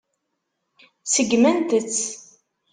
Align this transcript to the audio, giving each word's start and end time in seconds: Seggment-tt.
Seggment-tt. 1.13 2.03